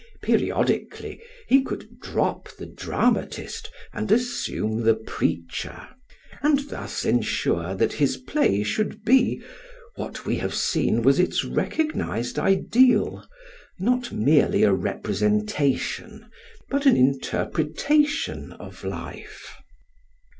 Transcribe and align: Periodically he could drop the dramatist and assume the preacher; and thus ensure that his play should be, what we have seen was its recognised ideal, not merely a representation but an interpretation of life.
Periodically 0.23 1.21
he 1.47 1.61
could 1.63 1.99
drop 1.99 2.49
the 2.57 2.65
dramatist 2.65 3.69
and 3.93 4.11
assume 4.11 4.81
the 4.81 4.95
preacher; 4.95 5.87
and 6.41 6.67
thus 6.69 7.05
ensure 7.05 7.75
that 7.75 7.93
his 7.93 8.17
play 8.17 8.63
should 8.63 9.05
be, 9.05 9.43
what 9.97 10.25
we 10.25 10.37
have 10.37 10.55
seen 10.55 11.03
was 11.03 11.19
its 11.19 11.45
recognised 11.45 12.39
ideal, 12.39 13.23
not 13.77 14.11
merely 14.11 14.63
a 14.63 14.73
representation 14.73 16.25
but 16.67 16.87
an 16.87 16.97
interpretation 16.97 18.53
of 18.53 18.83
life. 18.83 19.53